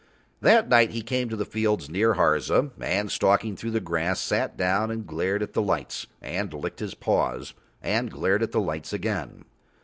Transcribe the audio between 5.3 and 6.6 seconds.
at the lights, and